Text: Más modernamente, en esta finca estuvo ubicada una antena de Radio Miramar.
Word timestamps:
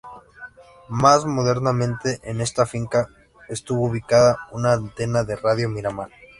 Más 0.89 1.25
modernamente, 1.25 2.21
en 2.23 2.41
esta 2.41 2.65
finca 2.65 3.07
estuvo 3.49 3.85
ubicada 3.85 4.35
una 4.51 4.73
antena 4.73 5.23
de 5.23 5.35
Radio 5.35 5.69
Miramar. 5.69 6.09